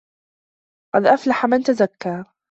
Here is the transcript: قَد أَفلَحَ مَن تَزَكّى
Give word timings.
قَد 0.95 1.05
أَفلَحَ 1.05 1.45
مَن 1.45 1.63
تَزَكّى 1.63 2.23